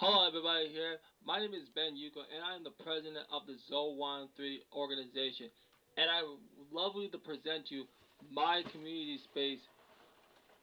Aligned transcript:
Hello, 0.00 0.24
everybody 0.26 0.72
here. 0.72 0.96
My 1.28 1.44
name 1.44 1.52
is 1.52 1.68
Ben 1.76 1.92
Yuko, 1.92 2.24
and 2.24 2.40
I 2.40 2.56
am 2.56 2.64
the 2.64 2.72
president 2.80 3.20
of 3.28 3.44
the 3.44 3.60
Zoe 3.68 4.00
3 4.32 4.64
organization. 4.72 5.52
And 6.00 6.08
I 6.08 6.24
would 6.24 6.40
love 6.72 6.96
to 6.96 7.18
present 7.20 7.68
you 7.68 7.84
my 8.32 8.64
community 8.72 9.20
space 9.28 9.60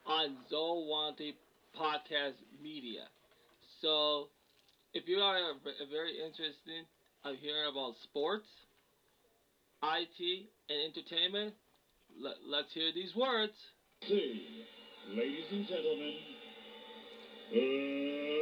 on 0.10 0.42
Zoe 0.50 1.14
3 1.22 1.38
podcast 1.78 2.42
media. 2.58 3.06
So, 3.86 4.34
if 4.98 5.06
you 5.06 5.22
are 5.22 5.54
very 5.86 6.18
interested 6.18 6.90
in 6.90 7.36
hearing 7.38 7.70
about 7.70 7.94
sports, 8.10 8.50
IT, 9.86 10.50
and 10.66 10.80
entertainment, 10.82 11.54
let, 12.18 12.42
let's 12.42 12.74
hear 12.74 12.90
these 12.90 13.14
words. 13.14 13.54
See, 14.02 14.66
ladies 15.14 15.46
and 15.54 15.68
gentlemen, 15.70 16.14
uh, 17.54 18.37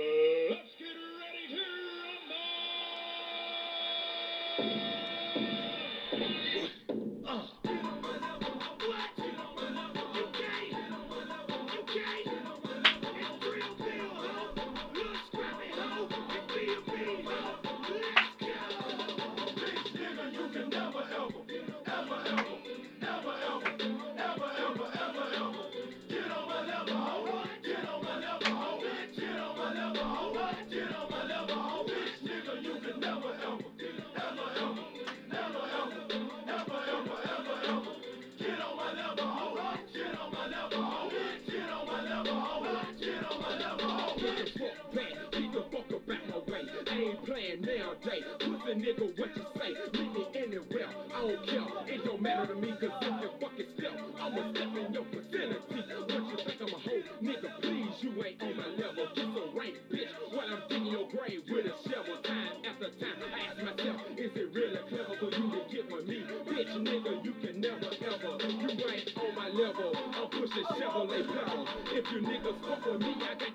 playing 47.55 47.79
nowadays. 47.79 48.23
Pussy 48.39 48.73
nigga, 48.79 49.17
what 49.17 49.29
you 49.35 49.45
say? 49.55 49.71
Meet 49.93 50.13
me 50.13 50.25
anywhere. 50.35 50.89
I 51.13 51.21
don't 51.21 51.47
care. 51.47 51.93
It 51.93 52.05
don't 52.05 52.21
matter 52.21 52.47
to 52.47 52.55
me, 52.55 52.73
cause 52.79 52.91
if 53.01 53.21
you 53.21 53.29
fucking 53.39 53.69
step, 53.77 53.93
I'ma 54.19 54.51
step 54.51 54.71
in 54.75 54.93
your 54.93 55.05
vicinity. 55.05 55.59
What 55.69 56.23
you 56.29 56.37
think 56.45 56.61
I'm 56.61 56.73
a 56.73 56.79
hoe? 56.79 57.03
Nigga, 57.21 57.49
please, 57.61 57.95
you 58.01 58.11
ain't 58.23 58.41
on 58.41 58.57
my 58.57 58.67
level. 58.75 59.07
Get 59.15 59.25
some 59.25 59.49
rank, 59.55 59.75
bitch. 59.91 60.11
While 60.31 60.47
I'm 60.51 60.61
digging 60.69 60.87
your 60.87 61.07
grave 61.09 61.41
with 61.49 61.65
a 61.65 61.75
shovel. 61.87 62.17
Time 62.25 62.55
after 62.65 62.89
time, 62.99 63.19
I 63.23 63.29
ask 63.45 63.57
myself, 63.63 64.01
is 64.17 64.31
it 64.35 64.49
really 64.53 64.81
clever 64.89 65.15
for 65.19 65.29
you 65.31 65.45
to 65.51 65.61
get 65.71 65.85
with 65.91 66.05
me? 66.07 66.25
Bitch, 66.25 66.73
nigga, 66.81 67.23
you 67.23 67.33
can 67.41 67.61
never 67.61 67.87
ever. 67.87 68.31
You 68.49 68.69
ain't 68.89 69.11
on 69.15 69.31
my 69.35 69.49
level. 69.49 69.91
I'm 69.95 70.27
pushing 70.29 70.65
Chevrolet 70.75 71.23
pedals. 71.23 71.69
If 71.93 72.05
you 72.11 72.19
niggas 72.21 72.59
fuck 72.65 72.85
with 72.85 73.01
me, 73.01 73.15
I 73.23 73.33
got 73.39 73.54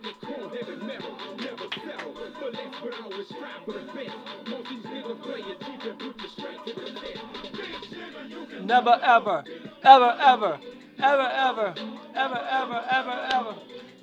Never 8.62 8.98
ever, 9.02 9.44
ever, 9.82 10.16
ever, 10.20 10.60
ever, 10.98 11.34
ever, 11.38 11.74
ever, 12.14 12.40
ever, 12.50 12.84
ever, 12.90 13.28
ever. 13.32 13.54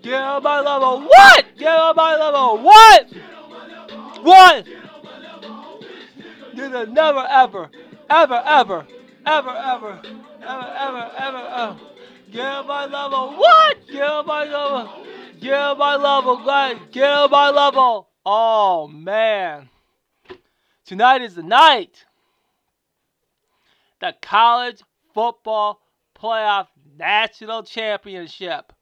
Get 0.03 0.21
on 0.21 0.43
my 0.43 0.59
level. 0.61 1.01
What? 1.01 1.45
Get 1.57 1.67
on 1.67 1.95
my 1.95 2.15
level. 2.15 2.57
What? 2.63 3.07
What? 4.23 4.67
You're 6.53 6.85
never 6.87 7.25
ever, 7.29 7.69
ever, 8.09 8.43
ever, 8.45 8.85
ever, 9.25 9.57
ever, 9.65 10.01
ever, 10.41 10.73
ever, 10.77 11.11
ever, 11.17 11.47
ever. 11.55 11.79
Get 12.31 12.45
on 12.45 12.67
my 12.67 12.85
level. 12.85 13.37
What? 13.37 13.77
Get 13.91 14.03
on 14.03 14.25
my 14.27 14.43
level. 14.43 15.05
Get 15.39 15.53
on 15.53 15.77
my 15.77 15.95
level, 15.95 16.37
guys. 16.45 16.77
Get 16.91 17.09
on 17.09 17.31
my 17.31 17.49
level. 17.49 18.09
Oh 18.29 18.89
man. 18.89 19.69
Tonight 20.83 21.21
is 21.21 21.35
the 21.35 21.43
night. 21.43 22.03
The 24.01 24.13
college 24.21 24.81
football 25.13 25.79
playoff 26.13 26.67
national 26.97 27.63
championship. 27.63 28.73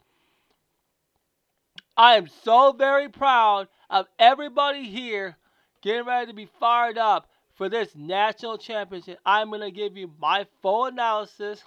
I 1.95 2.15
am 2.15 2.27
so 2.43 2.71
very 2.71 3.07
proud 3.07 3.67
of 3.87 4.07
everybody 4.17 4.85
here 4.85 5.37
getting 5.83 6.07
ready 6.07 6.25
to 6.25 6.33
be 6.33 6.49
fired 6.59 6.97
up 6.97 7.29
for 7.53 7.69
this 7.69 7.95
national 7.95 8.57
championship. 8.57 9.19
I'm 9.27 9.49
going 9.49 9.61
to 9.61 9.69
give 9.69 9.95
you 9.95 10.09
my 10.19 10.47
full 10.63 10.85
analysis 10.85 11.61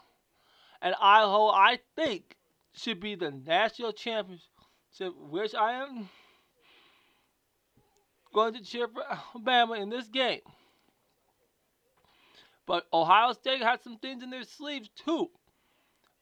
and 0.83 0.97
I 1.01 1.21
hope 1.23 1.55
I 1.55 1.79
think 1.95 2.35
should 2.73 2.99
be 2.99 3.15
the 3.15 3.31
national 3.31 3.93
championship, 3.93 4.43
which 5.31 5.55
I 5.55 5.85
am 5.85 6.09
going 8.33 8.55
to 8.55 8.63
cheer 8.63 8.89
for 8.89 9.03
Alabama 9.35 9.75
in 9.75 9.91
this 9.91 10.09
game. 10.09 10.41
But 12.67 12.87
Ohio 12.93 13.33
State 13.33 13.63
has 13.63 13.81
some 13.83 13.99
things 13.99 14.23
in 14.23 14.31
their 14.31 14.45
sleeves 14.45 14.91
too. 15.05 15.31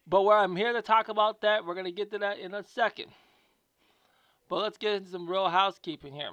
But 0.07 0.23
where 0.23 0.39
I'm 0.39 0.55
here 0.55 0.73
to 0.73 0.83
talk 0.83 1.09
about 1.09 1.41
that, 1.41 1.67
we're 1.67 1.75
going 1.75 1.87
to 1.87 1.93
get 1.93 2.13
to 2.13 2.19
that 2.19 2.39
in 2.39 2.55
a 2.55 2.63
second. 2.63 3.09
But 4.49 4.61
let's 4.61 4.79
get 4.79 4.95
into 4.95 5.11
some 5.11 5.29
real 5.29 5.49
housekeeping 5.49 6.15
here. 6.15 6.31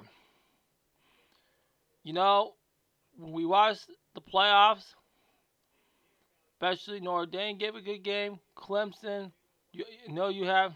You 2.04 2.12
know, 2.12 2.52
when 3.18 3.32
we 3.32 3.44
watched 3.44 3.90
the 4.14 4.20
playoffs, 4.20 4.94
especially 6.52 7.00
Notre 7.00 7.26
Dame 7.26 7.58
gave 7.58 7.74
a 7.74 7.80
good 7.80 8.04
game. 8.04 8.38
Clemson, 8.56 9.32
you, 9.72 9.84
you 10.06 10.14
know 10.14 10.28
you 10.28 10.44
have 10.44 10.74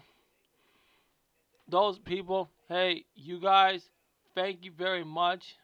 those 1.69 1.97
people. 1.97 2.49
Hey, 2.67 3.05
you 3.15 3.39
guys, 3.39 3.89
thank 4.39 4.63
you 4.63 4.71
very 4.71 5.03
much 5.03 5.57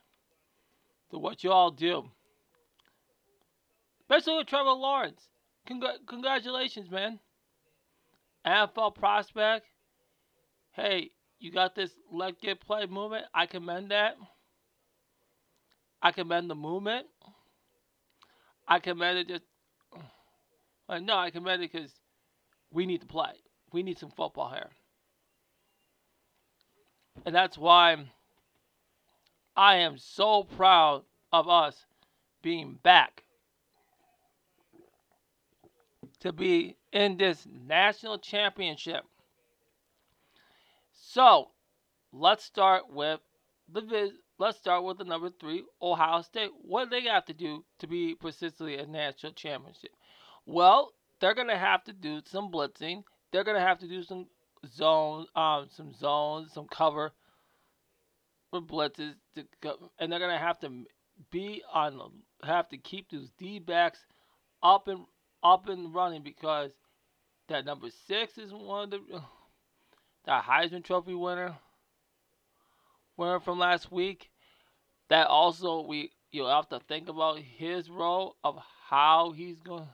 for 1.09 1.19
what 1.19 1.43
you 1.43 1.51
all 1.51 1.71
do. 1.71 2.03
Especially 4.01 4.37
with 4.37 4.47
Trevor 4.47 4.71
Lawrence. 4.71 5.21
Congr- 5.69 6.05
congratulations, 6.07 6.91
man. 6.91 7.19
NFL 8.45 8.95
prospect. 8.95 9.65
Hey, 10.73 11.11
you 11.39 11.51
got 11.51 11.73
this 11.73 11.91
let 12.11 12.39
get 12.41 12.59
play 12.59 12.85
movement. 12.85 13.25
I 13.33 13.45
commend 13.45 13.91
that. 13.91 14.15
I 16.01 16.11
commend 16.11 16.49
the 16.49 16.55
movement. 16.55 17.07
I 18.67 18.79
commend 18.79 19.19
it 19.19 19.27
just. 19.29 19.43
Well, 20.87 21.01
no, 21.01 21.17
I 21.17 21.31
commend 21.31 21.63
it 21.63 21.71
because 21.71 21.91
we 22.71 22.85
need 22.85 23.01
to 23.01 23.07
play. 23.07 23.31
We 23.71 23.83
need 23.83 23.97
some 23.97 24.11
football 24.11 24.49
here. 24.49 24.69
And 27.25 27.33
that's 27.33 27.57
why 27.57 28.05
I 29.55 29.77
am 29.77 29.97
so 29.97 30.43
proud 30.43 31.03
of 31.31 31.47
us 31.47 31.85
being 32.41 32.79
back 32.83 33.23
to 36.19 36.33
be 36.33 36.75
in 36.91 37.17
this 37.17 37.47
national 37.49 38.19
championship. 38.19 39.03
So, 40.91 41.51
let's 42.11 42.43
start 42.43 42.89
with 42.89 43.19
the 43.71 44.11
let's 44.37 44.57
start 44.57 44.83
with 44.83 44.97
the 44.97 45.03
number 45.03 45.29
3 45.39 45.63
Ohio 45.81 46.21
State. 46.21 46.51
What 46.61 46.85
do 46.85 47.01
they 47.01 47.07
have 47.07 47.25
to 47.25 47.33
do 47.33 47.63
to 47.79 47.87
be 47.87 48.15
persistently 48.15 48.77
a 48.77 48.85
national 48.85 49.33
championship? 49.33 49.91
Well, 50.45 50.93
they're 51.19 51.33
going 51.33 51.47
to 51.47 51.57
have 51.57 51.83
to 51.85 51.93
do 51.93 52.21
some 52.25 52.51
blitzing. 52.51 53.03
They're 53.31 53.43
going 53.43 53.57
to 53.57 53.65
have 53.65 53.79
to 53.79 53.87
do 53.87 54.03
some 54.03 54.27
zone 54.67 55.27
um 55.35 55.67
some 55.69 55.93
zones, 55.93 56.51
some 56.53 56.67
cover 56.67 57.13
for 58.61 58.89
blitzes 58.89 59.15
to 59.35 59.45
go, 59.61 59.91
and 59.99 60.11
they're 60.11 60.19
going 60.19 60.31
to 60.31 60.37
have 60.37 60.59
to 60.59 60.85
be 61.31 61.61
on 61.73 61.99
have 62.43 62.69
to 62.69 62.77
keep 62.77 63.09
those 63.09 63.29
D 63.37 63.59
backs 63.59 64.05
up 64.61 64.87
and 64.87 65.05
up 65.43 65.69
and 65.69 65.93
running 65.93 66.23
because 66.23 66.71
that 67.47 67.65
number 67.65 67.87
six 68.07 68.37
is 68.37 68.51
one 68.51 68.85
of 68.85 68.91
the 68.91 68.99
that 70.25 70.43
Heisman 70.43 70.83
Trophy 70.83 71.13
winner 71.13 71.55
winner 73.17 73.39
from 73.39 73.59
last 73.59 73.91
week. 73.91 74.29
That 75.09 75.27
also 75.27 75.81
we 75.81 76.11
you'll 76.31 76.49
have 76.49 76.69
to 76.69 76.79
think 76.87 77.09
about 77.09 77.39
his 77.39 77.89
role 77.89 78.35
of 78.43 78.57
how 78.89 79.31
he's 79.31 79.59
going 79.59 79.87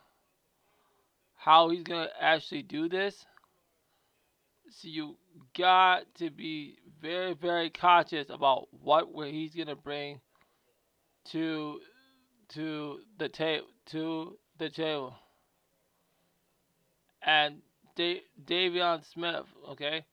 how 1.36 1.70
he's 1.70 1.84
gonna 1.84 2.10
actually 2.20 2.64
do 2.64 2.88
this. 2.88 3.26
So 4.72 4.88
you 4.88 5.18
got 5.58 6.04
to 6.16 6.30
be 6.30 6.78
very 7.02 7.34
very 7.34 7.70
conscious 7.70 8.30
about 8.30 8.68
what 8.72 9.14
where 9.14 9.28
he's 9.28 9.54
gonna 9.54 9.76
bring 9.76 10.22
to 11.32 11.80
to 12.50 13.00
the 13.18 13.28
table 13.28 13.68
to 13.88 14.38
the 14.58 14.70
table 14.70 15.16
and 17.22 17.62
da- 17.96 18.24
DeVonta 18.46 19.06
Smith, 19.06 19.46
okay? 19.70 20.06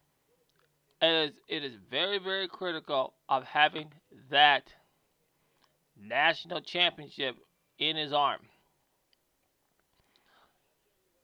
It 1.00 1.30
is 1.30 1.36
it 1.48 1.64
is 1.64 1.74
very 1.90 2.18
very 2.18 2.48
critical 2.48 3.14
of 3.28 3.44
having 3.44 3.92
that 4.30 4.72
national 5.96 6.60
championship 6.62 7.36
in 7.78 7.96
his 7.96 8.12
arm. 8.12 8.40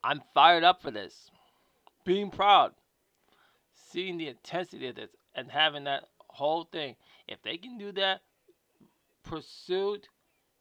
I'm 0.05 0.23
fired 0.35 0.65
up 0.65 0.83
for 0.83 0.91
this. 0.91 1.31
Being 2.05 2.31
proud, 2.31 2.73
seeing 3.75 4.19
the 4.19 4.29
intensity 4.29 4.89
of 4.89 4.97
this, 4.97 5.11
and 5.35 5.51
having 5.51 5.85
that 5.85 6.05
whole 6.29 6.65
thing. 6.65 6.97
If 7.29 7.43
they 7.43 7.57
can 7.57 7.79
do 7.79 7.93
that, 7.93 8.21
pursuit, 9.23 10.09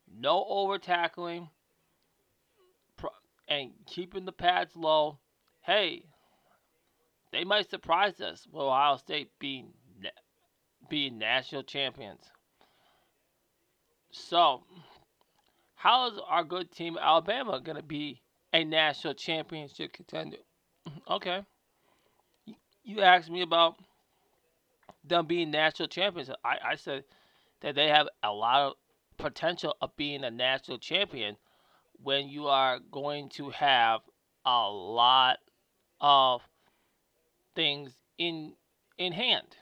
no 0.07 0.45
over 0.47 0.77
tackling, 0.77 1.49
and 3.47 3.71
keeping 3.85 4.25
the 4.25 4.31
pads 4.31 4.75
low, 4.75 5.19
hey, 5.61 6.05
they 7.31 7.43
might 7.43 7.69
surprise 7.69 8.21
us 8.21 8.47
with 8.51 8.63
Ohio 8.63 8.97
State 8.97 9.31
being 9.39 9.73
being 10.89 11.17
national 11.17 11.63
champions. 11.63 12.21
So, 14.11 14.63
how 15.75 16.07
is 16.11 16.19
our 16.27 16.43
good 16.43 16.71
team 16.71 16.97
Alabama 17.01 17.59
going 17.59 17.77
to 17.77 17.83
be 17.83 18.21
a 18.53 18.63
national 18.63 19.15
championship 19.15 19.93
contender? 19.93 20.37
Okay. 21.09 21.41
You 22.83 23.01
asked 23.01 23.29
me 23.29 23.41
about 23.41 23.75
them 25.03 25.25
being 25.25 25.51
national 25.51 25.87
champions. 25.87 26.29
I, 26.43 26.57
I 26.71 26.75
said 26.75 27.03
that 27.61 27.75
they 27.75 27.87
have 27.87 28.07
a 28.23 28.31
lot 28.31 28.61
of 28.61 28.73
potential 29.17 29.75
of 29.81 29.95
being 29.95 30.23
a 30.23 30.31
national 30.31 30.77
champion 30.79 31.37
when 32.01 32.27
you 32.27 32.47
are 32.47 32.79
going 32.91 33.29
to 33.29 33.49
have 33.51 34.01
a 34.45 34.69
lot 34.69 35.37
of 36.01 36.41
things 37.55 37.93
in 38.17 38.53
in 38.97 39.13
hand. 39.13 39.55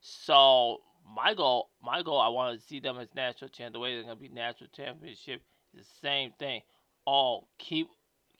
So 0.00 0.80
my 1.14 1.34
goal, 1.34 1.70
my 1.82 2.02
goal, 2.02 2.20
I 2.20 2.28
want 2.28 2.58
to 2.58 2.66
see 2.66 2.80
them 2.80 2.98
as 2.98 3.08
national 3.14 3.50
champ. 3.50 3.74
The 3.74 3.78
way 3.78 3.94
they're 3.94 4.14
to 4.14 4.20
be 4.20 4.28
national 4.28 4.70
championship 4.74 5.42
is 5.74 5.86
the 5.86 6.08
same 6.08 6.32
thing. 6.38 6.62
All 7.04 7.48
keep 7.58 7.88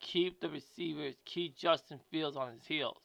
keep 0.00 0.40
the 0.40 0.49
receivers, 0.49 1.14
keep 1.25 1.56
Justin 1.56 2.00
Fields 2.11 2.37
on 2.37 2.52
his 2.52 2.67
heels, 2.67 2.99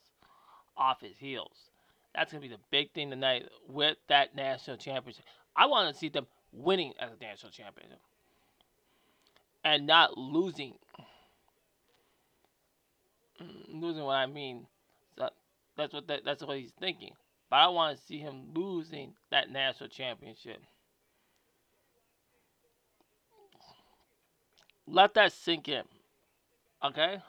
off 0.76 1.00
his 1.00 1.16
heels. 1.18 1.70
That's 2.14 2.32
going 2.32 2.42
to 2.42 2.48
be 2.48 2.54
the 2.54 2.60
big 2.70 2.92
thing 2.92 3.10
tonight 3.10 3.48
with 3.68 3.96
that 4.08 4.34
national 4.36 4.76
championship. 4.76 5.24
I 5.56 5.66
want 5.66 5.92
to 5.92 5.98
see 5.98 6.08
them 6.08 6.26
winning 6.52 6.92
as 6.98 7.10
a 7.12 7.24
national 7.24 7.52
championship 7.52 7.98
and 9.64 9.86
not 9.86 10.18
losing. 10.18 10.74
Mm, 13.40 13.80
losing 13.80 14.04
what 14.04 14.16
I 14.16 14.26
mean. 14.26 14.66
That's 15.76 15.94
what 15.94 16.06
that, 16.08 16.24
that's 16.24 16.42
what 16.42 16.58
he's 16.58 16.72
thinking. 16.78 17.12
But 17.48 17.56
I 17.56 17.68
want 17.68 17.96
to 17.98 18.04
see 18.04 18.18
him 18.18 18.52
losing 18.54 19.14
that 19.30 19.50
national 19.50 19.88
championship. 19.88 20.58
Let 24.86 25.14
that 25.14 25.32
sink 25.32 25.68
in. 25.68 25.84
Okay? 26.84 27.22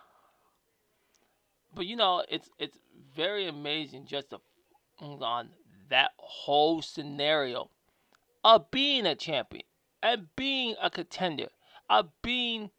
But 1.75 1.86
you 1.86 1.96
know, 1.96 2.24
it's 2.30 2.50
it's 2.60 2.78
very 3.16 3.48
amazing 3.48 4.06
just 4.06 4.30
to 4.30 4.40
on 5.02 5.50
that 5.90 6.12
whole 6.18 6.81
scenario 6.81 7.70
of 8.44 8.70
being 8.72 9.06
a 9.06 9.16
champion 9.16 9.64
and 10.02 10.28
being 10.36 10.75
a 10.81 10.90
contender, 10.90 11.50
of 11.90 12.10
being 12.22 12.70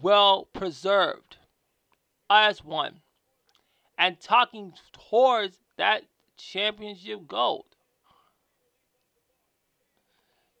well 0.00 0.48
preserved 0.52 1.36
as 2.30 2.64
one 2.64 3.00
and 3.98 4.20
talking 4.20 4.72
towards 4.92 5.58
that 5.76 6.02
championship 6.36 7.26
gold. 7.26 7.66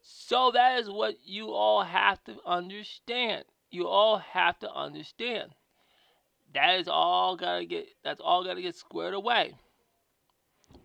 So 0.00 0.50
that 0.52 0.80
is 0.80 0.90
what 0.90 1.16
you 1.24 1.52
all 1.52 1.82
have 1.82 2.22
to 2.24 2.36
understand. 2.44 3.44
You 3.70 3.88
all 3.88 4.18
have 4.18 4.58
to 4.60 4.72
understand. 4.72 5.52
That 6.54 6.80
is 6.80 6.88
all 6.88 7.36
gotta 7.36 7.64
get 7.64 7.88
that's 8.04 8.20
all 8.20 8.44
gotta 8.44 8.62
get 8.62 8.76
squared 8.76 9.14
away 9.14 9.54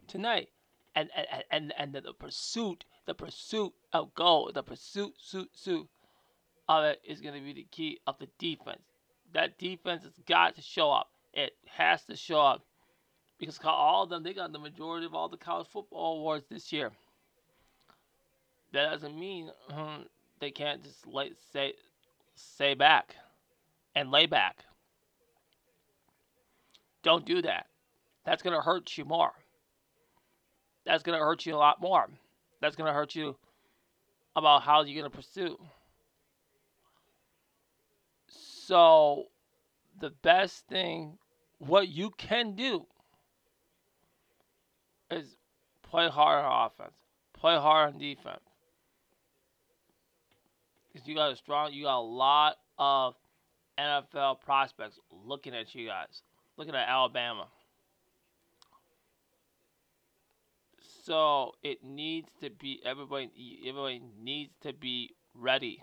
tonight. 0.08 0.50
And 0.96 1.10
and 1.16 1.44
and, 1.52 1.74
and 1.78 1.94
the, 1.94 2.02
the 2.02 2.14
pursuit, 2.14 2.86
the 3.06 3.14
pursuit 3.14 3.74
of 3.94 4.14
gold, 4.16 4.54
the 4.54 4.64
pursuit, 4.64 5.14
suit, 5.20 5.50
suit 5.56 5.88
of 6.70 6.84
it 6.86 7.02
is 7.06 7.22
gonna 7.22 7.42
be 7.42 7.54
the 7.54 7.68
key 7.70 8.00
of 8.08 8.18
the 8.20 8.28
defense. 8.40 8.82
That 9.34 9.58
defense 9.58 10.04
has 10.04 10.18
got 10.26 10.56
to 10.56 10.62
show 10.62 10.92
up. 10.92 11.10
It 11.34 11.54
has 11.66 12.04
to 12.06 12.16
show 12.16 12.40
up 12.40 12.66
because 13.38 13.60
all 13.64 14.04
of 14.04 14.10
them 14.10 14.24
they 14.24 14.34
got 14.34 14.52
the 14.52 14.60
majority 14.60 15.06
of 15.06 15.14
all 15.14 15.30
the 15.30 15.38
college 15.38 15.68
football 15.68 16.18
awards 16.18 16.46
this 16.50 16.72
year. 16.72 16.92
That 18.74 18.92
doesn't 18.92 19.18
mean 19.18 19.52
um, 19.72 20.06
they 20.40 20.52
can't 20.52 20.84
just 20.84 21.06
lay, 21.08 21.32
say 21.52 21.74
say 22.36 22.74
back 22.74 23.16
and 23.96 24.12
lay 24.12 24.26
back. 24.26 24.66
Don't 27.08 27.26
do 27.26 27.42
that. 27.42 27.68
That's 28.26 28.42
gonna 28.42 28.62
hurt 28.62 28.98
you 28.98 29.06
more. 29.06 29.32
That's 30.86 31.04
gonna 31.04 31.20
hurt 31.20 31.46
you 31.46 31.56
a 31.56 31.58
lot 31.58 31.80
more. 31.80 32.10
That's 32.60 32.76
gonna 32.76 32.92
hurt 32.92 33.16
you 33.16 33.38
about 34.36 34.64
how 34.64 34.84
you're 34.84 35.02
gonna 35.02 35.16
pursue. 35.16 35.58
So 38.28 39.28
the 40.02 40.10
best 40.22 40.68
thing 40.68 41.18
what 41.60 41.88
you 41.88 42.10
can 42.18 42.56
do 42.58 42.86
is 45.10 45.38
play 45.84 46.10
hard 46.10 46.44
on 46.44 46.66
offense, 46.66 46.98
play 47.32 47.56
hard 47.56 47.94
on 47.94 48.00
defense. 48.02 48.42
Because 50.92 51.08
you 51.08 51.16
got 51.16 51.32
a 51.32 51.38
strong, 51.38 51.72
you 51.72 51.84
got 51.84 52.00
a 52.00 52.02
lot 52.02 52.58
of 52.78 53.16
NFL 53.80 54.42
prospects 54.42 55.00
looking 55.26 55.56
at 55.56 55.74
you 55.74 55.88
guys, 55.88 56.22
looking 56.58 56.76
at 56.76 56.90
Alabama. 56.90 57.48
So 61.04 61.54
it 61.64 61.84
needs 61.84 62.28
to 62.42 62.50
be 62.50 62.82
everybody. 62.84 63.30
Everybody 63.66 64.02
needs 64.22 64.52
to 64.64 64.74
be 64.74 65.16
ready 65.34 65.82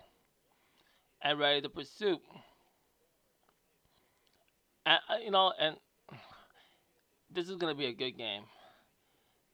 and 1.23 1.39
ready 1.39 1.63
to 1.63 1.69
pursue. 1.71 2.19
And, 4.85 5.01
uh, 5.09 5.17
you 5.25 5.31
know, 5.31 5.53
and 5.59 5.77
this 7.31 7.49
is 7.49 7.57
gonna 7.57 7.75
be 7.75 7.87
a 7.87 7.93
good 7.93 8.19
game. 8.19 8.43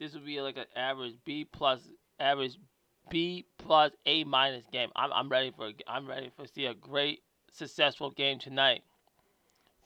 This 0.00 0.14
would 0.14 0.26
be 0.26 0.40
like 0.40 0.56
an 0.56 0.64
average 0.74 1.14
B 1.24 1.44
plus, 1.44 1.88
average 2.18 2.58
B 3.10 3.46
plus 3.58 3.92
A 4.06 4.24
minus 4.24 4.64
game. 4.72 4.90
I'm 4.96 5.12
I'm 5.12 5.28
ready 5.28 5.52
for 5.56 5.70
I'm 5.86 6.08
ready 6.08 6.32
for 6.36 6.46
see 6.46 6.66
a 6.66 6.74
great 6.74 7.22
successful 7.52 8.10
game 8.10 8.38
tonight 8.38 8.82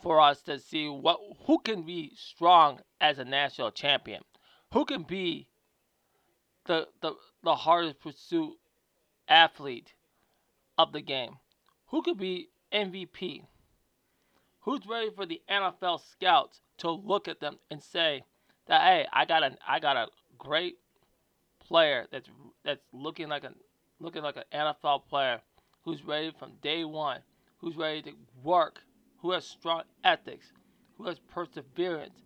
for 0.02 0.20
us 0.20 0.42
to 0.42 0.58
see 0.58 0.88
what 0.88 1.18
who 1.46 1.58
can 1.58 1.82
be 1.82 2.12
strong 2.16 2.80
as 3.00 3.18
a 3.18 3.24
national 3.24 3.70
champion, 3.70 4.22
who 4.72 4.84
can 4.84 5.02
be 5.02 5.48
the 6.66 6.88
the 7.00 7.14
the 7.42 7.54
hardest 7.54 8.00
pursuit 8.00 8.54
athlete 9.28 9.94
of 10.76 10.92
the 10.92 11.00
game, 11.00 11.36
who 11.86 12.02
could 12.02 12.18
be 12.18 12.48
MVP. 12.72 13.42
Who's 14.60 14.86
ready 14.86 15.10
for 15.10 15.26
the 15.26 15.42
NFL 15.50 16.00
scouts 16.00 16.62
to 16.78 16.90
look 16.90 17.28
at 17.28 17.40
them 17.40 17.58
and 17.70 17.82
say 17.82 18.24
that 18.66 18.80
hey, 18.80 19.06
I 19.12 19.24
got 19.24 19.42
a 19.42 19.56
I 19.66 19.78
got 19.78 19.96
a 19.96 20.08
great 20.38 20.78
player 21.60 22.06
that's 22.10 22.28
that's 22.64 22.82
looking 22.92 23.28
like 23.28 23.44
a 23.44 23.52
looking 24.00 24.22
like 24.22 24.36
an 24.36 24.44
NFL 24.52 25.06
player 25.08 25.40
who's 25.84 26.04
ready 26.04 26.32
from 26.38 26.52
day 26.62 26.84
one, 26.84 27.20
who's 27.58 27.76
ready 27.76 28.02
to 28.02 28.12
work, 28.42 28.80
who 29.24 29.30
has 29.30 29.46
strong 29.46 29.80
ethics, 30.04 30.52
who 30.98 31.06
has 31.06 31.18
perseverance, 31.18 32.20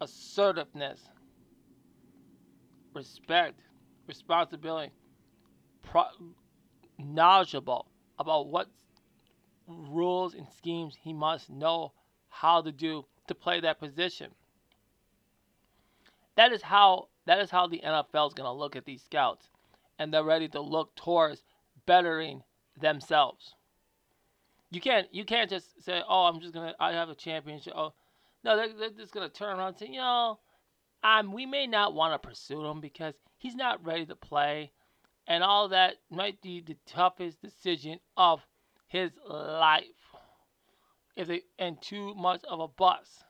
assertiveness, 0.00 1.00
respect, 2.94 3.60
responsibility, 4.08 4.90
pro- 5.84 6.02
knowledgeable 6.98 7.86
about 8.18 8.48
what 8.48 8.66
rules 9.68 10.34
and 10.34 10.48
schemes 10.58 10.96
he 11.00 11.12
must 11.12 11.48
know 11.48 11.92
how 12.28 12.60
to 12.60 12.72
do 12.72 13.04
to 13.28 13.36
play 13.36 13.60
that 13.60 13.78
position. 13.78 14.32
That 16.34 16.50
is 16.50 16.62
how 16.62 17.06
that 17.26 17.38
is 17.38 17.52
how 17.52 17.68
the 17.68 17.80
NFL 17.86 18.26
is 18.26 18.34
going 18.34 18.48
to 18.48 18.50
look 18.50 18.74
at 18.74 18.84
these 18.84 19.02
scouts, 19.04 19.48
and 19.96 20.12
they're 20.12 20.24
ready 20.24 20.48
to 20.48 20.60
look 20.60 20.92
towards 20.96 21.44
bettering 21.86 22.42
themselves. 22.80 23.54
You 24.72 24.80
can't 24.80 25.06
you 25.12 25.26
can't 25.26 25.50
just 25.50 25.82
say, 25.84 26.02
"Oh, 26.08 26.24
I'm 26.24 26.40
just 26.40 26.54
gonna 26.54 26.74
I 26.80 26.92
have 26.92 27.10
a 27.10 27.14
championship." 27.14 27.74
Oh, 27.76 27.92
no, 28.42 28.56
they're, 28.56 28.72
they're 28.72 28.90
just 28.90 29.12
gonna 29.12 29.28
turn 29.28 29.58
around 29.58 29.68
and 29.68 29.78
say, 29.78 29.86
"You 29.88 30.00
know, 30.00 30.38
um, 31.04 31.32
we 31.32 31.44
may 31.44 31.66
not 31.66 31.92
want 31.92 32.14
to 32.14 32.28
pursue 32.28 32.64
him 32.64 32.80
because 32.80 33.14
he's 33.36 33.54
not 33.54 33.84
ready 33.84 34.06
to 34.06 34.16
play, 34.16 34.72
and 35.26 35.44
all 35.44 35.68
that 35.68 35.96
might 36.10 36.40
be 36.40 36.62
the 36.62 36.76
toughest 36.86 37.42
decision 37.42 38.00
of 38.16 38.40
his 38.88 39.10
life 39.28 39.84
if 41.16 41.28
they 41.28 41.42
and 41.58 41.80
too 41.82 42.14
much 42.14 42.42
of 42.44 42.60
a 42.60 42.68
bust. 42.68 43.24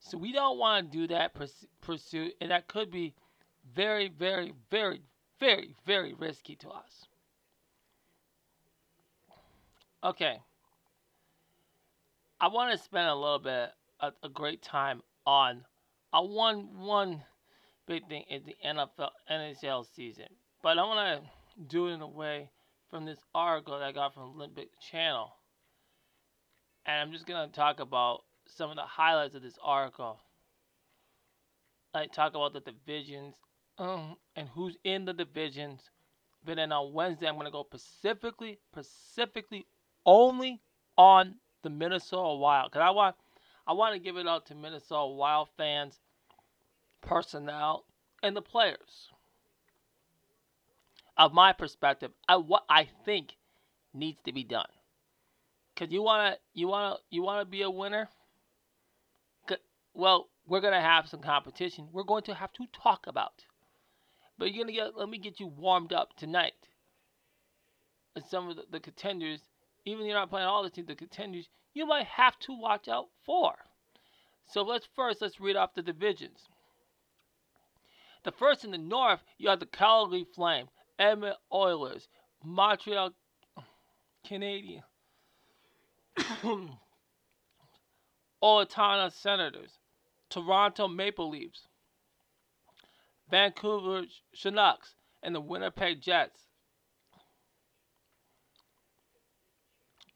So 0.00 0.18
we 0.18 0.32
don't 0.32 0.58
want 0.58 0.90
to 0.90 0.98
do 0.98 1.06
that 1.06 1.34
purs- 1.34 1.66
pursuit, 1.82 2.34
and 2.40 2.50
that 2.50 2.66
could 2.66 2.90
be 2.90 3.14
very, 3.74 4.08
very, 4.08 4.52
very, 4.70 5.02
very, 5.38 5.76
very 5.86 6.14
risky 6.14 6.56
to 6.56 6.68
us. 6.70 7.06
Okay. 10.02 10.40
I 12.44 12.48
want 12.48 12.72
to 12.72 12.84
spend 12.84 13.08
a 13.08 13.14
little 13.14 13.38
bit 13.38 13.70
a, 14.00 14.12
a 14.22 14.28
great 14.28 14.60
time 14.60 15.00
on 15.24 15.64
a 16.12 16.22
one 16.22 16.76
one 16.76 17.22
big 17.86 18.06
thing 18.06 18.24
is 18.30 18.42
the 18.44 18.54
NFL 18.62 19.08
NHL 19.32 19.86
season, 19.96 20.26
but 20.62 20.78
I 20.78 20.82
want 20.82 21.22
to 21.22 21.62
do 21.68 21.86
it 21.86 21.92
in 21.92 22.02
a 22.02 22.06
way 22.06 22.50
from 22.90 23.06
this 23.06 23.18
article 23.34 23.78
that 23.78 23.86
I 23.86 23.92
got 23.92 24.12
from 24.12 24.34
Olympic 24.34 24.68
Channel, 24.78 25.32
and 26.84 27.00
I'm 27.00 27.12
just 27.12 27.24
gonna 27.24 27.48
talk 27.48 27.80
about 27.80 28.24
some 28.46 28.68
of 28.68 28.76
the 28.76 28.82
highlights 28.82 29.34
of 29.34 29.40
this 29.40 29.58
article. 29.64 30.20
I 31.94 32.08
talk 32.08 32.34
about 32.34 32.52
the 32.52 32.60
divisions 32.60 33.36
um, 33.78 34.16
and 34.36 34.50
who's 34.50 34.76
in 34.84 35.06
the 35.06 35.14
divisions. 35.14 35.80
But 36.44 36.56
then 36.56 36.72
on 36.72 36.92
Wednesday, 36.92 37.26
I'm 37.26 37.38
gonna 37.38 37.50
go 37.50 37.64
specifically, 37.66 38.58
specifically 38.70 39.64
only 40.04 40.60
on 40.98 41.36
the 41.64 41.70
Minnesota 41.70 42.36
Wild 42.36 42.70
because 42.70 42.86
I 42.86 42.90
want, 42.90 43.16
I 43.66 43.72
want 43.72 43.94
to 43.94 43.98
give 43.98 44.16
it 44.16 44.28
out 44.28 44.46
to 44.46 44.54
Minnesota 44.54 45.12
Wild 45.12 45.48
fans, 45.56 45.98
personnel, 47.00 47.84
and 48.22 48.36
the 48.36 48.42
players. 48.42 49.08
Of 51.16 51.32
my 51.32 51.52
perspective, 51.52 52.10
I 52.28 52.36
what 52.36 52.64
I 52.68 52.88
think 53.04 53.36
needs 53.92 54.18
to 54.24 54.32
be 54.32 54.44
done. 54.44 54.66
Cause 55.76 55.88
you 55.90 56.02
wanna, 56.02 56.36
you 56.54 56.68
wanna, 56.68 56.96
you 57.10 57.22
wanna 57.22 57.44
be 57.44 57.62
a 57.62 57.70
winner. 57.70 58.08
Well, 59.94 60.28
we're 60.46 60.60
gonna 60.60 60.80
have 60.80 61.08
some 61.08 61.20
competition. 61.20 61.88
We're 61.92 62.02
going 62.02 62.24
to 62.24 62.34
have 62.34 62.52
to 62.54 62.66
talk 62.72 63.06
about. 63.06 63.44
But 64.36 64.52
you're 64.52 64.64
gonna 64.64 64.72
get. 64.72 64.96
Let 64.96 65.08
me 65.08 65.18
get 65.18 65.38
you 65.38 65.46
warmed 65.46 65.92
up 65.92 66.16
tonight. 66.16 66.54
And 68.16 68.24
some 68.24 68.48
of 68.48 68.56
the, 68.56 68.64
the 68.70 68.80
contenders, 68.80 69.40
even 69.84 70.02
if 70.02 70.08
you're 70.08 70.18
not 70.18 70.30
playing 70.30 70.46
all 70.46 70.62
the 70.62 70.70
teams, 70.70 70.88
the 70.88 70.94
contenders, 70.94 71.48
you 71.72 71.86
might 71.86 72.06
have 72.06 72.38
to 72.40 72.52
watch 72.52 72.88
out 72.88 73.08
for. 73.24 73.54
So 74.46 74.62
let's 74.62 74.88
first 74.94 75.20
let's 75.20 75.40
read 75.40 75.56
off 75.56 75.74
the 75.74 75.82
divisions. 75.82 76.48
The 78.24 78.32
first 78.32 78.64
in 78.64 78.70
the 78.70 78.78
North, 78.78 79.22
you 79.38 79.50
have 79.50 79.60
the 79.60 79.66
Calgary 79.66 80.24
Flame, 80.34 80.68
Edmonton 80.98 81.38
Oilers, 81.52 82.08
Montreal 82.42 83.10
Canadiens, 84.26 84.82
Ottawa 88.42 89.08
Senators, 89.08 89.78
Toronto 90.30 90.88
Maple 90.88 91.28
Leafs, 91.28 91.66
Vancouver 93.30 94.06
Canucks, 94.40 94.94
and 95.22 95.34
the 95.34 95.40
Winnipeg 95.40 96.00
Jets. 96.00 96.40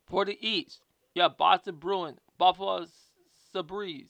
For 0.09 0.25
the 0.25 0.38
East, 0.47 0.81
you 1.15 1.23
have 1.23 1.37
Boston 1.37 1.77
Bruins, 1.77 2.19
Buffalo 2.38 2.87
Sabres, 3.53 4.09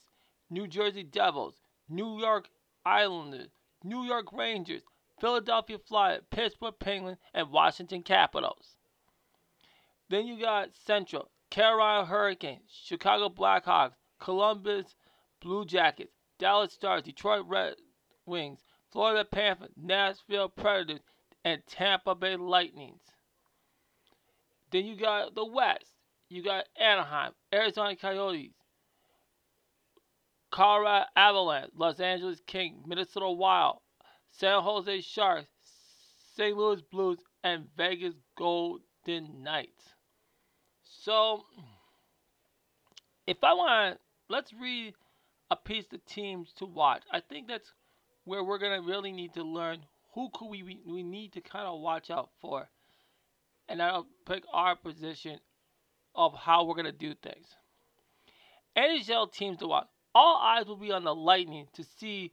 New 0.48 0.68
Jersey 0.68 1.02
Devils, 1.02 1.54
New 1.88 2.20
York 2.20 2.48
Islanders, 2.86 3.50
New 3.82 4.04
York 4.04 4.32
Rangers, 4.32 4.82
Philadelphia 5.20 5.78
Flyers, 5.78 6.22
Pittsburgh 6.30 6.78
Penguins, 6.78 7.18
and 7.34 7.50
Washington 7.50 8.02
Capitals. 8.02 8.76
Then 10.08 10.26
you 10.26 10.38
got 10.40 10.76
Central, 10.76 11.30
Carolina 11.50 12.06
Hurricanes, 12.06 12.70
Chicago 12.70 13.28
Blackhawks, 13.28 13.96
Columbus 14.20 14.94
Blue 15.40 15.64
Jackets, 15.64 16.12
Dallas 16.38 16.72
Stars, 16.72 17.02
Detroit 17.02 17.44
Red 17.46 17.74
Wings, 18.24 18.60
Florida 18.90 19.24
Panthers, 19.24 19.72
Nashville 19.76 20.48
Predators, 20.48 21.00
and 21.44 21.66
Tampa 21.66 22.14
Bay 22.14 22.36
Lightnings. 22.36 23.00
Then 24.70 24.86
you 24.86 24.96
got 24.96 25.34
the 25.34 25.44
West. 25.44 25.92
You 26.28 26.42
got 26.42 26.64
Anaheim, 26.78 27.32
Arizona 27.52 27.96
Coyotes, 27.96 28.52
Colorado 30.50 31.06
Avalanche, 31.16 31.70
Los 31.74 32.00
Angeles 32.00 32.40
Kings, 32.46 32.84
Minnesota 32.86 33.30
Wild, 33.30 33.78
San 34.30 34.62
Jose 34.62 35.00
Sharks, 35.00 35.48
St. 36.36 36.56
Louis 36.56 36.82
Blues, 36.90 37.18
and 37.42 37.66
Vegas 37.76 38.14
Golden 38.36 39.42
Knights. 39.42 39.94
So, 40.84 41.44
if 43.26 43.42
I 43.42 43.54
want, 43.54 43.98
let's 44.28 44.52
read 44.52 44.94
a 45.50 45.56
piece 45.56 45.86
of 45.92 46.04
teams 46.04 46.52
to 46.58 46.66
watch. 46.66 47.02
I 47.10 47.20
think 47.20 47.48
that's 47.48 47.72
where 48.24 48.44
we're 48.44 48.58
gonna 48.58 48.82
really 48.82 49.12
need 49.12 49.32
to 49.34 49.42
learn 49.42 49.86
who 50.14 50.28
could 50.34 50.48
we 50.48 50.78
we 50.84 51.02
need 51.02 51.32
to 51.32 51.40
kind 51.40 51.66
of 51.66 51.80
watch 51.80 52.10
out 52.10 52.30
for, 52.40 52.68
and 53.68 53.82
I'll 53.82 54.06
pick 54.26 54.44
our 54.52 54.76
position 54.76 55.40
of 56.14 56.34
how 56.34 56.64
we're 56.64 56.74
gonna 56.74 56.92
do 56.92 57.14
things. 57.14 57.46
NHL 58.76 59.32
teams 59.32 59.58
to 59.58 59.66
watch. 59.66 59.88
All 60.14 60.36
eyes 60.36 60.66
will 60.66 60.76
be 60.76 60.92
on 60.92 61.04
the 61.04 61.14
Lightning 61.14 61.68
to 61.74 61.84
see 61.84 62.32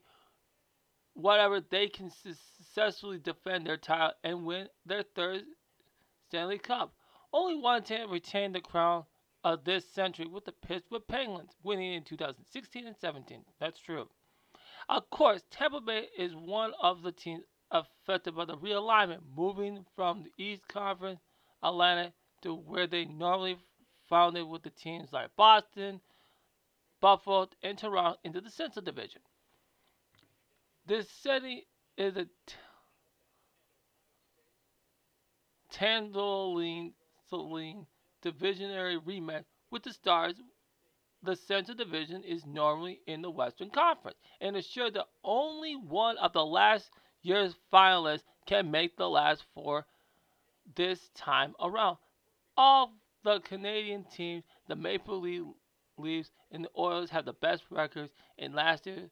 whatever 1.13 1.62
they 1.62 1.88
can 1.88 2.10
successfully 2.10 3.18
defend 3.20 3.65
their 3.65 3.77
title 3.77 4.13
and 4.24 4.46
win 4.46 4.68
their 4.86 5.04
third 5.04 5.44
Stanley 6.27 6.58
Cup. 6.58 6.94
Only 7.32 7.56
one 7.56 7.84
team 7.84 8.10
retained 8.10 8.56
the 8.56 8.62
crown 8.62 9.06
of 9.44 9.63
this 9.63 9.88
century 9.89 10.27
with 10.27 10.46
the 10.46 10.51
Pittsburgh 10.51 11.04
Penguins, 11.08 11.56
winning 11.63 11.94
in 11.94 12.04
2016 12.04 12.88
and 12.88 12.96
17. 12.98 13.44
That's 13.60 13.80
true. 13.80 14.10
Of 14.89 15.10
course, 15.10 15.44
Tampa 15.51 15.82
Bay 15.82 16.08
is 16.18 16.36
one 16.36 16.74
of 16.82 17.01
the 17.01 17.12
teams 17.12 17.44
affected 17.72 18.36
by 18.36 18.46
the 18.46 18.58
realignment, 18.58 19.22
moving 19.36 19.86
from 19.96 20.24
the 20.24 20.44
East 20.44 20.68
Conference 20.68 21.20
Atlantic 21.66 22.14
to 22.42 22.54
where 22.54 22.86
they 22.86 23.06
normally 23.06 23.58
found 24.08 24.38
it 24.38 24.48
with 24.48 24.62
the 24.62 24.70
teams 24.70 25.12
like 25.12 25.36
Boston, 25.36 26.00
Buffalo, 27.02 27.50
and 27.64 27.78
Toronto 27.78 28.20
into 28.24 28.40
the 28.40 28.52
Central 28.52 28.86
Division. 28.86 29.22
This 30.86 31.10
city 31.10 31.66
is 31.98 32.16
a 32.16 32.26
t- 32.26 32.56
Tandoline 35.72 36.94
divisionary 38.24 39.00
rematch 39.04 39.46
with 39.72 39.84
the 39.84 39.92
Stars. 39.92 40.36
The 41.24 41.36
Central 41.36 41.76
Division 41.76 42.24
is 42.24 42.46
normally 42.46 43.02
in 43.08 43.24
the 43.24 43.32
Western 43.32 43.72
Conference 43.72 44.18
and 44.40 44.56
assure 44.56 44.92
that 44.92 45.08
only 45.24 45.76
one 45.76 46.18
of 46.20 46.34
the 46.34 46.46
last 46.46 46.92
year's 47.24 47.56
finalists 47.74 48.24
can 48.46 48.70
make 48.70 48.96
the 48.96 49.10
last 49.10 49.44
four 49.56 49.88
this 50.76 51.10
time 51.16 51.54
around. 51.62 51.98
All 52.58 52.94
the 53.24 53.40
Canadian 53.42 54.06
teams, 54.06 54.44
the 54.68 54.76
Maple 54.76 55.20
Leafs 55.20 56.32
and 56.52 56.66
the 56.66 56.70
Oilers 56.78 57.10
have 57.10 57.26
the 57.26 57.34
best 57.34 57.64
records 57.70 58.12
in 58.38 58.54
last 58.54 58.86
year's 58.86 59.12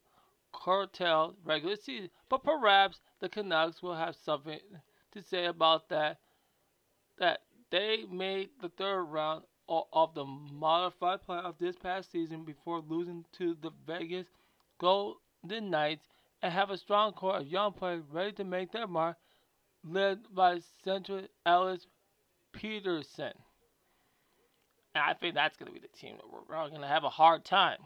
curtailed 0.52 1.36
regular 1.44 1.76
season, 1.76 2.10
but 2.28 2.44
perhaps 2.44 3.00
the 3.20 3.28
Canucks 3.28 3.82
will 3.82 3.94
have 3.94 4.14
something 4.14 4.60
to 5.12 5.22
say 5.22 5.46
about 5.46 5.88
that. 5.88 6.18
That 7.18 7.40
they 7.70 8.04
made 8.10 8.50
the 8.60 8.68
third 8.68 9.04
round 9.04 9.44
of 9.68 10.14
the 10.14 10.24
modified 10.24 11.20
playoff 11.26 11.58
this 11.58 11.76
past 11.76 12.12
season 12.12 12.44
before 12.44 12.82
losing 12.86 13.24
to 13.38 13.56
the 13.62 13.70
Vegas 13.86 14.26
Golden 14.78 15.70
Knights 15.70 16.06
and 16.42 16.52
have 16.52 16.70
a 16.70 16.76
strong 16.76 17.12
core 17.12 17.38
of 17.38 17.46
young 17.46 17.72
players 17.72 18.04
ready 18.12 18.32
to 18.32 18.44
make 18.44 18.70
their 18.70 18.86
mark, 18.86 19.16
led 19.84 20.20
by 20.34 20.60
Central 20.82 21.26
Elias 21.44 21.86
Pettersson. 22.54 23.34
And 24.94 25.04
I 25.04 25.14
think 25.14 25.34
that's 25.34 25.56
going 25.56 25.72
to 25.72 25.78
be 25.78 25.84
the 25.84 25.98
team 25.98 26.16
that 26.16 26.30
we're 26.30 26.68
going 26.70 26.80
to 26.80 26.86
have 26.86 27.04
a 27.04 27.10
hard 27.10 27.44
time. 27.44 27.78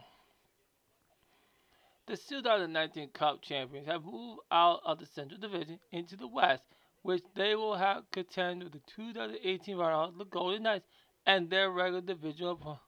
The 2.07 2.17
2019 2.17 3.11
Cup 3.11 3.43
champions 3.43 3.87
have 3.87 4.05
moved 4.05 4.41
out 4.51 4.81
of 4.85 4.99
the 4.99 5.07
Central 5.07 5.41
Division 5.41 5.79
into 5.93 6.17
the 6.17 6.27
West, 6.27 6.63
which 7.03 7.23
they 7.35 7.55
will 7.55 7.77
have 7.77 8.11
contend 8.13 8.63
with 8.63 8.73
the 8.73 8.81
2018 8.97 9.77
runner 9.77 10.13
the 10.17 10.25
Golden 10.25 10.63
Knights 10.63 10.87
and 11.27 11.51
their 11.51 11.71
regular 11.71 12.01
division 12.01 12.47
opponent, 12.47 12.81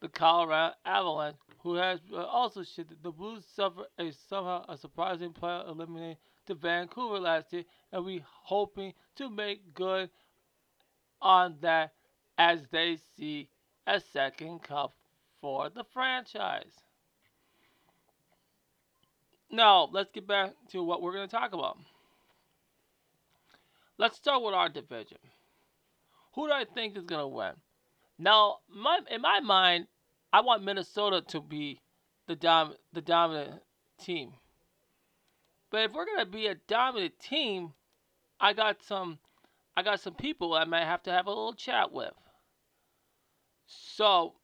the 0.00 0.08
Colorado 0.08 0.74
Avalanche, 0.86 1.36
who 1.58 1.74
has 1.74 2.00
uh, 2.12 2.24
also 2.24 2.62
shifted. 2.62 3.02
The 3.02 3.10
Blues 3.10 3.44
suffered 3.54 3.86
a 3.98 4.10
somehow 4.28 4.64
a 4.68 4.78
surprising 4.78 5.32
playoff 5.32 5.68
elimination 5.68 6.16
to 6.46 6.54
Vancouver 6.54 7.18
last 7.18 7.52
year, 7.52 7.64
and 7.92 8.04
we 8.04 8.24
hoping 8.24 8.92
to 9.16 9.30
make 9.30 9.74
good 9.74 10.10
on 11.20 11.56
that 11.60 11.92
as 12.38 12.60
they 12.70 12.98
see 13.16 13.48
a 13.86 14.00
second 14.00 14.62
cup 14.62 14.94
for 15.40 15.70
the 15.70 15.84
franchise. 15.84 16.82
Now, 19.50 19.88
let's 19.92 20.10
get 20.10 20.26
back 20.26 20.54
to 20.70 20.82
what 20.82 21.02
we're 21.02 21.12
going 21.12 21.28
to 21.28 21.34
talk 21.36 21.52
about. 21.52 21.78
Let's 23.98 24.16
start 24.16 24.42
with 24.42 24.54
our 24.54 24.68
division. 24.68 25.18
Who 26.34 26.48
do 26.48 26.52
I 26.52 26.64
think 26.64 26.96
is 26.96 27.04
going 27.04 27.22
to 27.22 27.28
win? 27.28 27.52
Now, 28.18 28.58
my, 28.68 29.00
in 29.10 29.22
my 29.22 29.40
mind, 29.40 29.86
I 30.32 30.40
want 30.40 30.64
Minnesota 30.64 31.22
to 31.28 31.40
be 31.40 31.80
the 32.26 32.36
dom 32.36 32.74
the 32.92 33.00
dominant 33.00 33.62
team. 33.98 34.32
But 35.76 35.84
if 35.84 35.92
we're 35.92 36.06
gonna 36.06 36.24
be 36.24 36.46
a 36.46 36.54
dominant 36.54 37.18
team, 37.18 37.74
I 38.40 38.54
got 38.54 38.82
some 38.82 39.18
I 39.76 39.82
got 39.82 40.00
some 40.00 40.14
people 40.14 40.54
I 40.54 40.64
might 40.64 40.86
have 40.86 41.02
to 41.02 41.12
have 41.12 41.26
a 41.26 41.28
little 41.28 41.52
chat 41.52 41.92
with. 41.92 42.14
So 43.66 44.36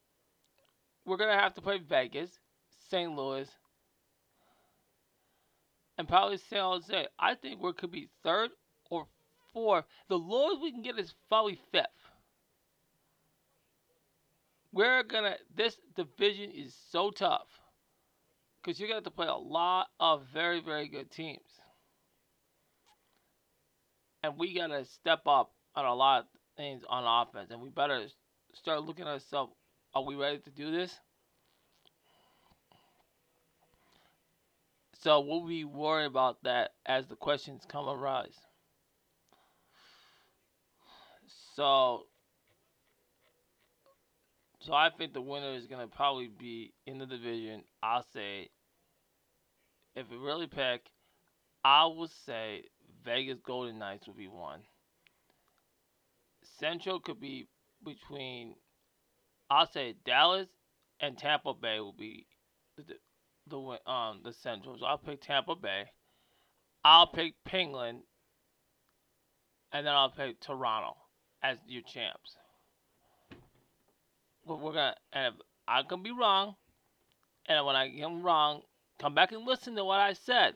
we're 1.06 1.16
gonna 1.16 1.40
have 1.40 1.54
to 1.54 1.62
play 1.62 1.78
Vegas, 1.78 2.38
St. 2.90 3.10
Louis, 3.10 3.48
and 5.96 6.06
probably 6.06 6.36
San 6.36 6.60
Jose. 6.64 7.06
I 7.18 7.34
think 7.34 7.62
we 7.62 7.72
could 7.72 7.92
be 7.92 8.10
third 8.22 8.50
or 8.90 9.06
fourth. 9.54 9.86
The 10.10 10.18
lowest 10.18 10.60
we 10.60 10.70
can 10.70 10.82
get 10.82 10.98
is 10.98 11.14
probably 11.30 11.58
fifth. 11.72 11.86
We're 14.70 15.02
gonna. 15.02 15.38
This 15.56 15.78
division 15.96 16.50
is 16.50 16.76
so 16.90 17.10
tough 17.10 17.61
because 18.62 18.78
you're 18.78 18.88
gonna 18.88 18.98
have 18.98 19.04
to 19.04 19.10
play 19.10 19.26
a 19.26 19.34
lot 19.34 19.88
of 19.98 20.26
very, 20.32 20.60
very 20.60 20.88
good 20.88 21.10
teams, 21.10 21.60
and 24.22 24.38
we 24.38 24.54
gotta 24.54 24.84
step 24.84 25.26
up 25.26 25.52
on 25.74 25.84
a 25.84 25.94
lot 25.94 26.20
of 26.20 26.26
things 26.56 26.82
on 26.88 27.04
offense, 27.04 27.50
and 27.50 27.60
we 27.60 27.68
better 27.70 28.06
start 28.54 28.84
looking 28.84 29.06
at 29.06 29.12
ourselves. 29.12 29.52
Are 29.94 30.04
we 30.04 30.14
ready 30.14 30.38
to 30.38 30.50
do 30.50 30.70
this? 30.70 30.98
So 35.02 35.20
we'll 35.20 35.46
be 35.46 35.64
worried 35.64 36.06
about 36.06 36.44
that 36.44 36.74
as 36.86 37.08
the 37.08 37.16
questions 37.16 37.64
come 37.68 37.88
arise. 37.88 38.38
So, 41.56 42.06
so 44.62 44.72
I 44.72 44.90
think 44.96 45.12
the 45.12 45.20
winner 45.20 45.54
is 45.54 45.66
gonna 45.66 45.88
probably 45.88 46.28
be 46.28 46.72
in 46.86 46.98
the 46.98 47.06
division. 47.06 47.64
I'll 47.82 48.06
say, 48.12 48.50
if 49.96 50.10
it 50.10 50.18
really 50.18 50.46
pick, 50.46 50.90
I 51.64 51.86
would 51.86 52.10
say 52.26 52.64
Vegas 53.04 53.40
Golden 53.44 53.78
Knights 53.78 54.06
will 54.06 54.14
be 54.14 54.28
one. 54.28 54.60
Central 56.58 57.00
could 57.00 57.20
be 57.20 57.48
between, 57.84 58.54
I'll 59.50 59.66
say 59.66 59.96
Dallas 60.04 60.48
and 61.00 61.18
Tampa 61.18 61.54
Bay 61.54 61.80
will 61.80 61.92
be 61.92 62.26
the 62.76 62.94
the 63.48 63.90
um 63.90 64.20
the 64.24 64.32
Central. 64.32 64.78
So 64.78 64.86
I'll 64.86 64.98
pick 64.98 65.20
Tampa 65.20 65.56
Bay. 65.56 65.86
I'll 66.84 67.08
pick 67.08 67.34
Penguin, 67.44 68.02
and 69.72 69.86
then 69.86 69.92
I'll 69.92 70.10
pick 70.10 70.40
Toronto 70.40 70.96
as 71.42 71.58
your 71.66 71.82
champs. 71.82 72.36
We're 74.44 74.72
gonna, 74.72 74.94
and 75.12 75.34
I 75.68 75.82
can 75.82 76.02
be 76.02 76.10
wrong, 76.10 76.56
and 77.46 77.64
when 77.64 77.76
I 77.76 77.88
am 78.00 78.22
wrong, 78.22 78.62
come 78.98 79.14
back 79.14 79.32
and 79.32 79.46
listen 79.46 79.76
to 79.76 79.84
what 79.84 80.00
I 80.00 80.14
said. 80.14 80.54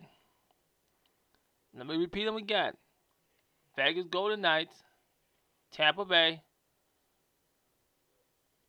Let 1.77 1.87
me 1.87 1.97
repeat 1.97 2.25
them 2.25 2.37
again. 2.37 2.73
Vegas 3.77 4.07
Golden 4.11 4.41
Knights, 4.41 4.75
Tampa 5.71 6.05
Bay, 6.05 6.43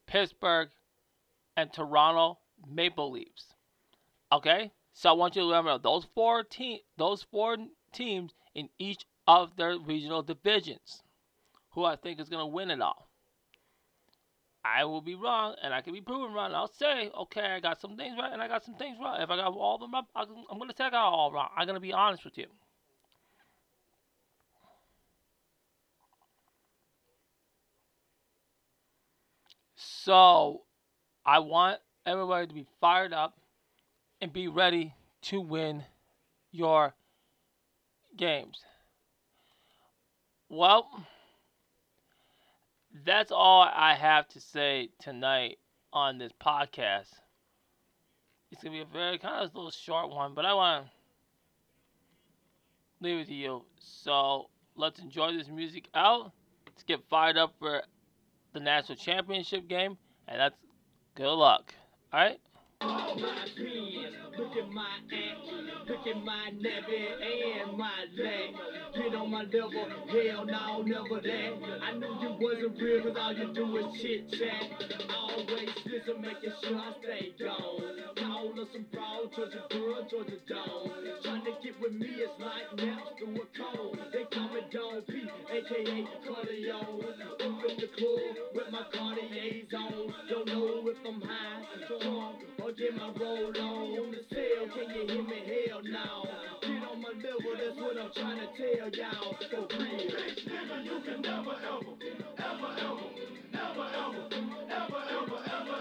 Pittsburgh, 0.06 0.70
and 1.56 1.72
Toronto 1.72 2.38
Maple 2.70 3.12
Leafs. 3.12 3.54
Okay, 4.32 4.72
so 4.94 5.10
I 5.10 5.14
want 5.14 5.36
you 5.36 5.42
to 5.44 5.48
remember 5.48 5.78
those 5.78 6.06
four 6.14 6.44
team, 6.44 6.80
those 6.98 7.24
four 7.32 7.58
teams 7.92 8.34
in 8.54 8.70
each 8.78 9.06
of 9.26 9.56
their 9.56 9.78
regional 9.78 10.22
divisions, 10.22 11.02
who 11.72 11.86
I 11.86 11.96
think 11.96 12.20
is 12.20 12.30
going 12.30 12.44
to 12.44 12.54
win 12.54 12.72
it 12.72 12.82
all. 12.82 13.07
I 14.76 14.84
will 14.86 15.02
be 15.02 15.16
wrong, 15.16 15.56
and 15.64 15.74
I 15.74 15.82
can 15.82 15.94
be 15.94 16.02
proven 16.02 16.34
wrong. 16.34 16.54
I'll 16.54 16.68
say, 16.68 17.10
okay, 17.18 17.42
I 17.42 17.60
got 17.60 17.80
some 17.80 17.96
things 17.96 18.18
right, 18.20 18.34
and 18.34 18.42
I 18.42 18.48
got 18.48 18.64
some 18.66 18.76
things 18.76 18.98
wrong. 19.02 19.22
If 19.22 19.30
I 19.30 19.36
got 19.36 19.54
all 19.54 19.76
of 19.76 19.82
them 19.82 19.96
up, 19.96 20.08
I'm 20.16 20.28
going 20.58 20.70
to 20.70 20.76
say 20.76 20.86
I 20.86 20.90
got 20.90 21.06
all 21.06 21.32
wrong. 21.32 21.50
I'm 21.56 21.66
going 21.66 21.76
to 21.76 21.82
be 21.82 21.94
honest 21.94 22.26
with 22.26 22.38
you. 22.38 22.48
So, 29.76 30.64
I 31.26 31.40
want 31.40 31.80
everybody 32.06 32.48
to 32.48 32.54
be 32.54 32.66
fired 32.82 33.14
up 33.14 33.38
and 34.22 34.34
be 34.34 34.48
ready 34.48 34.94
to 35.24 35.40
win 35.40 35.84
your 36.52 36.94
games. 38.18 38.60
Well, 40.50 40.90
that's 43.06 43.32
all 43.32 43.62
I 43.62 43.96
have 43.96 44.28
to 44.30 44.40
say 44.40 44.90
tonight 45.00 45.58
on 45.94 46.18
this 46.18 46.32
podcast. 46.42 47.10
It's 48.52 48.64
gonna 48.64 48.76
be 48.76 48.82
a 48.82 48.86
very 48.86 49.18
kind 49.18 49.44
of 49.44 49.54
a 49.54 49.58
little 49.58 49.72
short 49.72 50.10
one, 50.10 50.34
but 50.34 50.46
I 50.46 50.54
want 50.54 50.86
to 50.86 50.92
leave 53.02 53.20
it 53.20 53.28
to 53.28 53.34
you. 53.34 53.64
So 53.80 54.50
let's 54.76 55.00
enjoy 55.00 55.34
this 55.34 55.48
music 55.50 55.90
out. 55.94 56.32
Let's 56.66 56.84
get 56.84 57.02
fired 57.10 57.38
up 57.38 57.54
for 57.60 57.82
the 58.54 58.60
national 58.60 58.98
championship 58.98 59.68
game, 59.68 59.98
and 60.28 60.40
that's 60.40 60.56
good 61.16 61.34
luck. 61.34 61.74
All 62.14 62.20
right. 62.20 62.40
My 62.82 63.16
look 64.38 64.56
at 64.56 64.70
my 64.70 64.86
action, 65.12 65.70
look 65.88 66.08
at 66.08 66.24
my 66.24 66.52
nappy 66.62 67.62
and 67.62 67.78
my 67.78 68.06
leg. 68.16 68.56
Get 68.96 69.16
on 69.16 69.32
my 69.32 69.44
level, 69.44 69.88
hell 70.10 70.46
no, 70.46 70.82
never 70.84 71.22
that. 71.22 71.82
I 71.82 71.98
knew 71.98 72.20
you 72.22 72.38
wasn't 72.40 72.80
real 72.80 73.02
cause 73.04 73.18
all 73.20 73.34
you 73.34 73.54
do 73.54 73.78
is 73.78 74.02
chit 74.02 74.32
chat. 74.32 75.10
Always 75.10 75.70
listen, 75.86 76.22
making 76.22 76.54
sure 76.64 76.78
I 76.78 76.94
stay 77.02 77.34
gone. 77.40 77.82
Call 78.16 78.62
us 78.62 78.68
some 78.72 78.86
broad, 78.94 79.34
Georgia 79.36 79.64
girl, 79.72 80.08
Georgia 80.10 80.38
Dawn. 80.48 80.92
Trying 81.24 81.46
to 81.46 81.52
get 81.64 81.82
with 81.82 81.94
me 81.94 82.08
it's 82.08 82.40
like 82.40 82.86
naps 82.86 83.10
through 83.18 83.42
a 83.42 83.48
cold. 83.58 84.00
They 84.14 84.24
call 84.26 84.50
me 84.50 84.62
Don 84.72 85.04
Aka 85.58 86.06
Cardio. 86.22 86.78
Up 86.78 87.42
in 87.42 87.78
the 87.78 87.88
club 87.98 88.36
with 88.54 88.70
my 88.72 88.84
Cartier's 88.94 89.74
on. 89.74 90.14
Don't 90.30 90.46
know 90.46 90.88
if 90.88 90.98
I'm 91.04 91.20
high, 91.22 91.64
drunk, 91.88 92.44
or 92.62 92.72
get 92.74 92.94
my 92.96 93.10
roll 93.20 93.50
on. 93.58 93.98
On 93.98 94.12
the 94.12 94.22
cell, 94.30 94.68
can 94.76 94.94
you 94.94 95.08
hear 95.08 95.24
me? 95.24 95.66
Hell 95.66 95.82
no. 95.82 96.30
Get 96.62 96.84
on 96.86 97.02
my 97.02 97.10
level, 97.10 97.54
that's 97.58 97.76
what 97.76 97.98
I'm 97.98 98.12
trying 98.14 98.38
to 98.38 98.48
tell 98.54 98.90
y'all. 98.90 99.34
For 99.50 99.66
real. 99.82 99.98
Bitch, 99.98 100.46
nigga, 100.46 100.86
you 100.86 101.02
can 101.04 101.22
never 101.22 101.56
ever, 101.58 101.94
ever, 102.38 102.70
ever, 102.78 103.08
ever, 103.58 105.02
ever, 105.10 105.40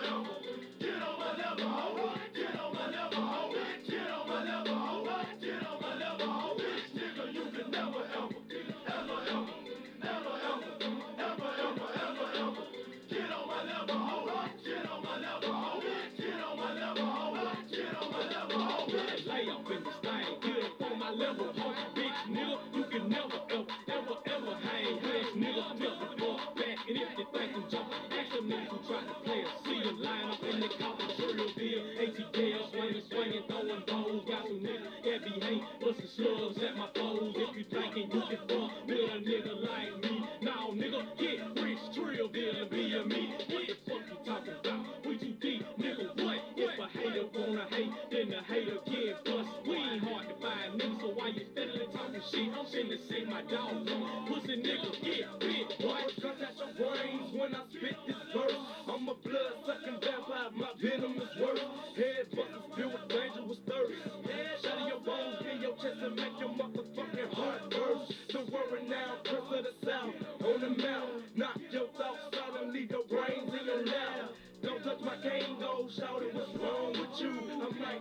ever. 0.08 0.36
Get 0.80 1.02
on 1.02 1.18
my 1.20 1.30
level, 1.36 1.68
ho. 1.68 2.16
Get 2.32 2.56
on 2.56 2.72
my 2.72 2.86
level, 2.88 3.20
ho. 3.20 3.52
Get 3.84 4.08
on 4.08 4.28
my 4.28 4.40
level, 4.40 4.74
ho. 4.74 5.24
Get 5.40 5.66
on 5.66 5.80
my 5.82 5.94
level, 6.00 6.28
ho. 6.32 6.56
Bitch, 6.56 6.88
nigga, 6.96 7.34
you 7.34 7.44
can 7.52 7.70
never 7.70 8.00
ever, 8.00 8.24
ever, 8.24 8.35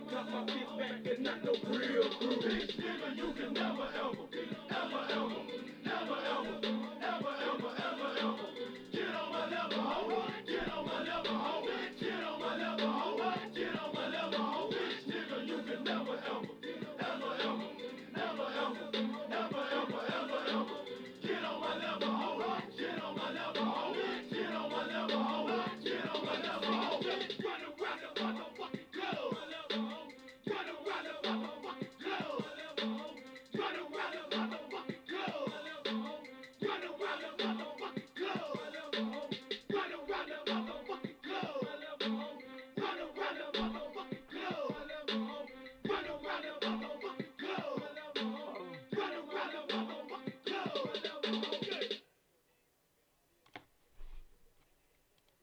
not 0.04 1.44
real. 1.68 2.10
Big 2.42 2.70
you 3.16 3.32
can 3.32 3.52
never 3.54 3.88
ever, 4.02 4.26
ever, 4.70 5.02
ever, 5.10 5.40
never 5.84 6.16
ever. 6.62 6.75